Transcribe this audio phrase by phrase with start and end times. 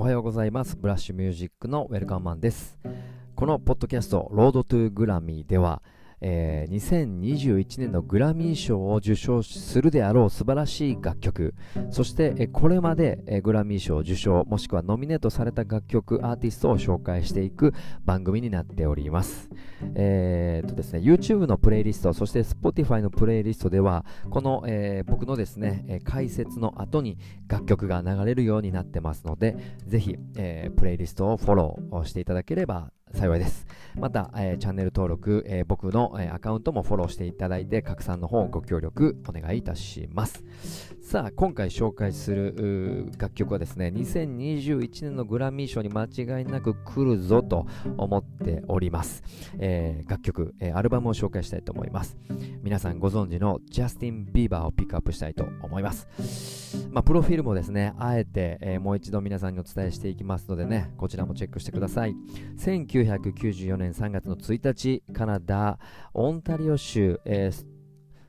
[0.00, 0.78] おはようございます。
[0.78, 2.78] ブラッシュミュージックのウェルカムマンです。
[3.36, 5.82] このポッドキャストロードトゥグラミーでは
[6.20, 11.54] えー、2021年のグラミー賞を受賞するであろう素晴らしい楽曲。
[11.90, 17.72] そして、えこれまで、えグラミー賞受賞もしくはノミネートされた楽曲アーティストを紹介していく
[18.04, 19.50] 番組になっております、
[19.94, 27.18] えー、とですね YouTube のプレイリストそして Spotify のプレイリストではこの、えー、僕のですね解説の後に
[27.48, 29.56] 楽曲が流れるようになってますので
[29.86, 33.66] ぜひ、えー、プレイリストをフォローしていただければ幸いです。
[33.96, 40.44] また、えー、チャンネル登録、えー、僕の、えー、アカウントもフォローしていただいて、拡散の方ご協力お願いいたします。
[41.10, 49.24] さあ、今回紹介する楽曲はですね、2021年のグラミー賞に間違いなく来るぞと思っております。
[49.58, 52.16] え楽曲、えアルバムを紹介したいと思います。
[52.62, 56.06] 皆さんご存知のジャスティン・ビーバーをピックアップしたいと思います。
[56.92, 62.14] まあ、プロフィールもですね、あえて、えもう一度皆さんにお伝えしていきますのでね、こちらもチェックしてください。
[62.56, 65.80] 1994年3月の1日、カナダ、
[66.14, 67.66] オンタリオ州、えー、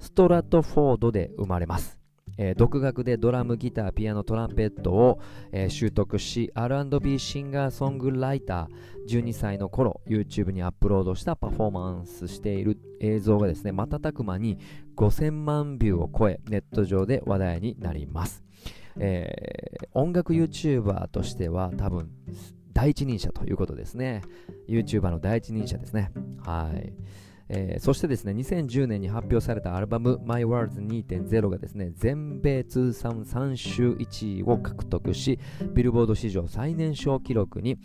[0.00, 2.03] ストラトフォードで生まれます。
[2.38, 5.20] えー、独学でドラム、ギター、ピアノ、トランペットを、
[5.52, 14.58] えー、習得し R&B シンガーソングライター12歳の頃 YouTube にアップロードしたパフォーマンスしている映像がですね瞬く間に
[14.96, 18.42] 5000万ビューを超えネット上で話題になります、
[18.98, 22.10] えー、音楽 YouTuber としては多分
[22.74, 24.22] 第一人者ということですね。
[24.68, 26.10] YouTuber の第一人者ですね。
[26.44, 26.92] はい。
[27.48, 35.38] えー、そしてですね、2010年に発表されたアルバム My Words 2.0がですね、全米通算3週1位を獲得し、
[35.74, 37.78] ビルボード史上最年少記録に、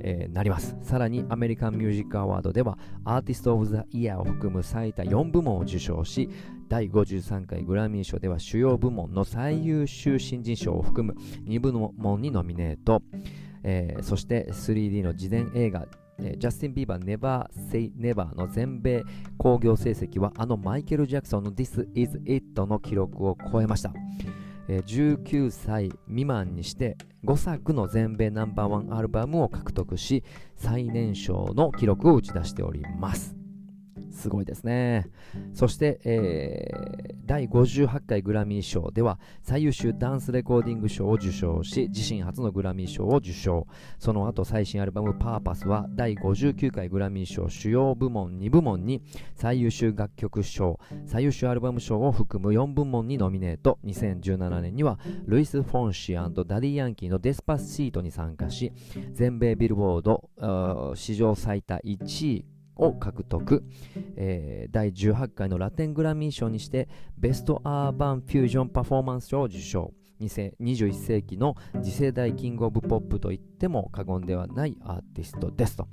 [0.00, 0.76] えー、なります。
[0.82, 6.28] さらにアメリカンミュージックアワードでは、アーティスト・オブ・ザ・イヤーを含む最多4部門を受賞し、
[6.68, 13.02] 第53回グラミー賞では主要部門の最優秀新人賞を含む2部門にノミネート。
[13.64, 15.86] えー、そして 3D の自伝映画
[16.38, 19.02] ジャスティン・ビーバー Never Say Never の全米
[19.38, 23.92] 興行成績はあのマイケル・ジャクソンの This Is It の記録を超えました、
[24.68, 30.24] えー、19歳未満にして5作の全米ナンバーワンアルバムを獲得し
[30.56, 33.41] 最年少の記録を打ち出しております。
[34.12, 35.06] すごいですね。
[35.54, 43.66] そして、えー、第58回グラミー賞では最優秀ダンスレコーディング賞を受賞し、自身初のグラミー賞を受賞。
[43.98, 49.02] その後、最新アルバムパーパスは第59回グラミー賞主要部門2部門に
[49.34, 53.78] 最優秀楽曲賞、最優秀アルバム賞を含む4部門にノミネート。
[53.84, 58.72] 2017年にはルイス・フォンシーダディ・ヤンキーのデスパスシートに参加し、
[59.12, 62.51] 全米ビルボード史上最多1位
[62.82, 63.64] を獲得、
[64.16, 69.92] えー、第18回のラテングラミー賞にしてベストアーバンフュージョンパフォーマンス賞を受賞。
[70.20, 75.88] 21世紀の次世代キングオブポップといっても過言ではないアーティストですと。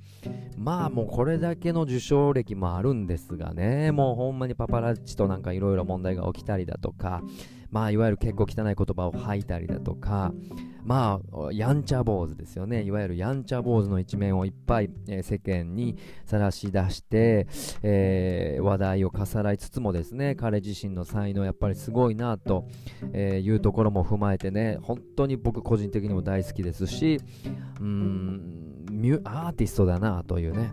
[0.55, 3.91] まあもうこれだけの受賞歴もあるんですがね。
[3.91, 7.23] もうほんまにパパラッチとなんかいろいろ問題が起きたりだとか。
[7.71, 10.31] まあいわゆる結構汚い言葉を吐いたりだとか。
[10.89, 12.81] まあ、やんちゃ坊主ですよね。
[12.81, 17.45] いわゆるやんちゃ坊主の一面をいっぱい、えー、世間にさらし出して、
[17.83, 22.67] えー、話題を重らいつつもですね、彼自身の才能やっぱりすごいなと、
[23.13, 27.21] えいうところも踏まえてね、本当に僕個人的にも大好きですし、
[27.79, 30.71] うーん、アーティストだなというね、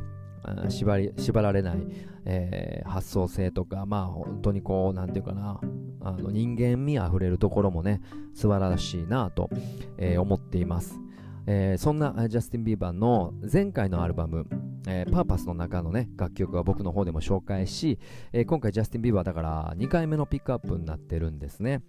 [0.70, 1.86] 縛り縛られない、
[2.24, 5.60] えー、発想性とか、まあ本当にこう、なんていうかな、
[6.08, 8.00] あの人間味あふれるところもね、
[8.34, 9.50] 素晴らしいなと、
[9.98, 11.00] えー、思っています。
[11.48, 14.46] えー、そんなジャスティン・ビーバーの前回のアルバム、
[14.88, 18.00] えー、パーパスの中のね、楽曲は僕の方でも紹介し、
[18.32, 21.82] えー、今回ジャスティン・ビーバーだから2回目のピックアップになってるんですね。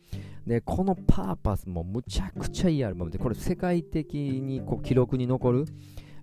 [0.46, 5.66] で、このパーパスもむちゃくちゃいいアルバムで、これ世界的にこう記録に残る、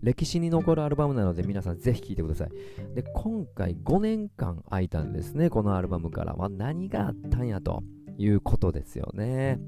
[0.05, 2.51] 歴史に残るアルバムなので皆さんぜひ聴いてください。
[2.95, 6.51] で、今回5年間空いたんですね、このアルバムからは。
[6.51, 7.83] 何があったんやと
[8.19, 9.59] いうことですよね。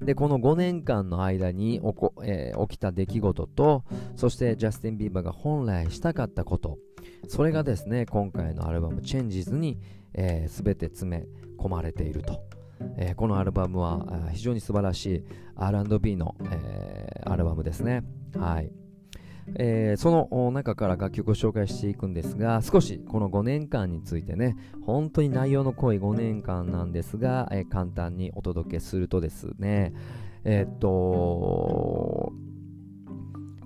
[0.00, 3.84] で、この5年間の間に起こ、えー、起きた出来事と、
[4.16, 6.78] そしてジャスティン・ビーバーが本来したかったこと、
[7.28, 9.78] それがですね、今回のアルバム Changes に、
[10.14, 11.26] えー、全て詰め
[11.56, 12.42] 込まれていると。
[12.96, 15.24] えー、このアルバムは非常に素晴らしい
[15.54, 18.02] R&B の、えー、アルバムですね。
[18.36, 18.81] はい。
[19.54, 29.92] えー、その中から楽曲を紹介していくんですが、少しこの5年間についてね、本当に内容の濃い5年間なんですが、えー、簡単にお届けするとですね、
[30.44, 32.32] えー、っと、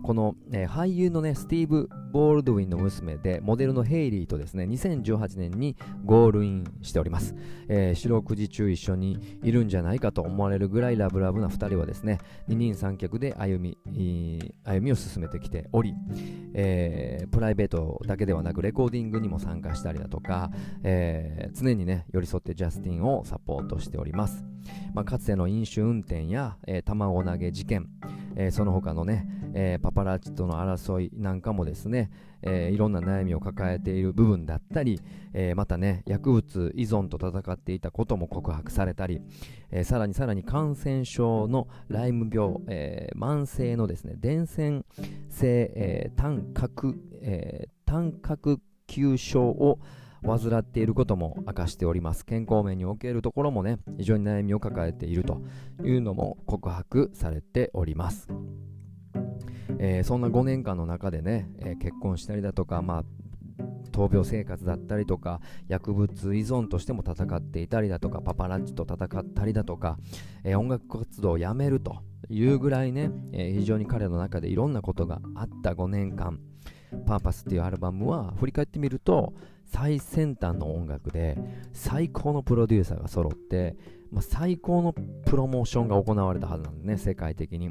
[0.07, 5.75] この、えー、俳優のね、スティーブ・ボールドウィンの娘で、モデルのヘイリーとですね、2018年に
[6.05, 7.35] ゴールインしております。
[7.67, 13.79] えー、四六時中一緒にいるんじゃないかと思われるぐらいラブラブな2人はですね、二人三脚で歩み、
[14.63, 15.93] 歩みを進めてきており、
[16.55, 20.53] えー、プライベートだけではなくレコーディングにも参加したりだとか、
[20.85, 24.45] えー、常にね、寄り添ってジャスティンをサポートしております。
[24.95, 27.89] まあ、かつての飲酒運転や、えー、卵投げ事件、
[28.37, 29.27] えー、その他のね、
[29.59, 32.11] えー、パパラッチとの争いなんかもですね、
[32.43, 35.01] えー、いろんな悩みを抱えている部分だったり、
[35.33, 39.23] えまたね、薬物依存と戦っていたことも告白されたり、
[39.71, 44.83] えさらにさらに感染症のライム病、え慢性のですね、伝染
[45.31, 49.79] 性、え単核、え単核球症を
[50.23, 52.27] 患っていることも明かしております。
[52.27, 55.43] 健康面におけるところもね非常に悩みを抱えていると
[55.83, 58.29] いうのも告白されております。
[59.79, 63.05] えー、そんな5年間の中でね、えー、結婚したりだとか、まあ、
[63.93, 69.99] 闘病生活だったりとか薬物依存としても戦っていたりだとかパパラッチと戦ったりだとか、
[70.45, 71.99] えー、音楽活動をやめると
[72.29, 76.41] いうぐらいね、え、非常に彼の中でいろんなことがあった5年間。
[77.05, 79.35] パーパスっていうアルバムは振り返ってみると
[79.65, 81.37] 最先端の音楽で
[81.73, 83.77] 最高のプロデューサーが揃って、
[84.11, 87.71] まあ、最高のプロモーションが行われたはずなんでね世界的に。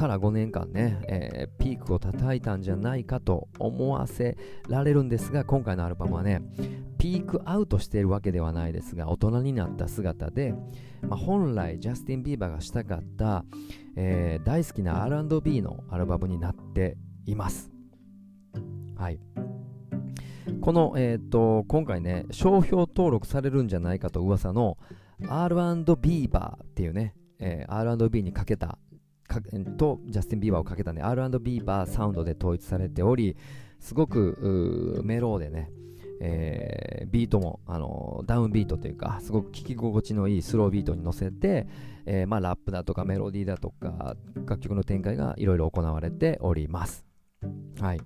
[0.00, 6.40] から5年間ね、えー、ピークを叩いたんじゃないかと思わせられるんですが今回のアルバムはね
[6.96, 10.54] ピークアウトしているわけではないですが大人になった姿で、
[11.02, 13.44] まあ、本来ジャスティン・ビーバーがしたかった、
[13.94, 17.70] えー、大好きな R&B のアルバムになっています。
[18.96, 19.20] はい。
[20.62, 24.78] この、えーと、今回ね商標登録されるんじゃないかと噂の
[25.28, 28.78] R&B バーっていうね、えー、R&B にかけた
[29.76, 33.36] とジャスティン・ビーバーをかけたね R&B バーサウンドで統一されており
[33.78, 35.70] すごくメローでね、
[36.20, 41.66] えー、ビートも、あのダウンビートというかすごく聴き心地のいいスロービートに乗せて、
[42.04, 44.16] えー、まあ、ラップだとかメロディーだとか
[44.46, 47.06] 楽曲の展開がいろいろ行われております。
[47.80, 48.00] はい。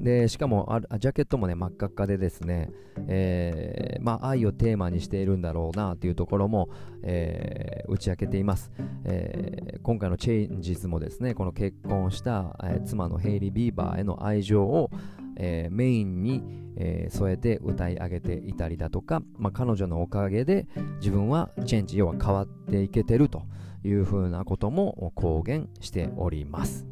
[0.00, 2.70] でしかもジャケットもね真っ赤っかでですね、
[3.06, 6.70] えー、まあ、愛をテーマにしているんだろうなというところも、
[7.02, 8.70] えー、打ち明けています、
[9.04, 14.90] えー、今回の Changes もですねこの結婚した、え妻のヘイリー・ビーバーへの愛情を、
[15.36, 16.42] えメインに、
[16.76, 20.66] え添えて歌い上げていたりだとか、まあ、彼女のおかげで
[20.98, 23.42] 自分はチェンジ要は変わっていけてると
[23.84, 26.86] いうふうなことも公言しております。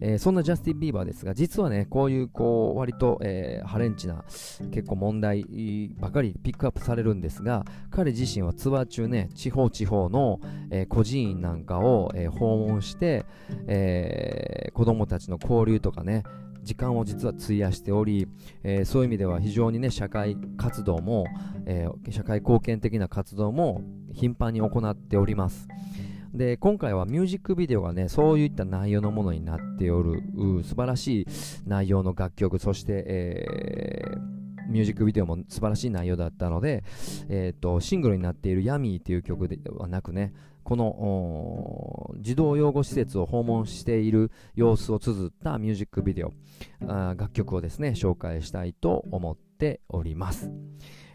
[0.00, 4.24] えー、そんなジャスティン・ビーバーですが、実はね、こういう、こう、割と、えー、ハレンチな、
[4.70, 13.24] 結構問題ばかりピックアップされるんですが、彼自身はツアー中ね、地方地方の、えー、孤児院なんかを、え訪問して、
[13.66, 16.24] え子供たちの交流とかね、
[16.62, 18.28] 時間を実は費やしており、
[18.62, 21.26] えー、そういう意味では非常にね社会活動も、
[21.66, 23.82] えー、社会貢献的な活動も
[24.12, 25.68] 頻繁に行っております。
[26.34, 30.22] で今回はミュージックビデオがねそういった内容のものになっておる
[30.62, 31.26] 素晴らしい
[31.66, 36.84] 内容の楽曲そして、えー、ミュージックビデオも素晴らしい内容だったので、
[37.28, 40.32] えーと、シングルになっている「ヤミーという曲ではなくね
[40.62, 46.32] この児童養護施設を訪問している様子を綴ったミュージックビデオ
[46.86, 50.52] あ楽曲をですね紹介したいと思っております。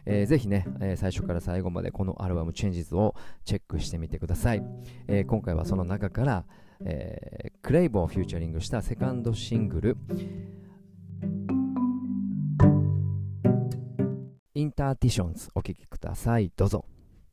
[0.06, 4.64] えー、ぜひね、えー、最初から最後までこのアルバム Changes をチェックしてみてください。
[5.08, 6.46] えー、今回はその中から、
[6.84, 9.98] えー、クレイボーをフューチャリングしたセカンドシングル
[14.54, 16.52] インターティションズお聴きください。
[16.56, 16.86] どうぞ。